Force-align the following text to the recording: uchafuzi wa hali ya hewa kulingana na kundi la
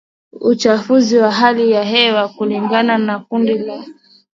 uchafuzi 0.41 1.17
wa 1.17 1.31
hali 1.31 1.71
ya 1.71 1.83
hewa 1.83 2.29
kulingana 2.29 2.97
na 2.97 3.19
kundi 3.19 3.57
la 3.57 3.85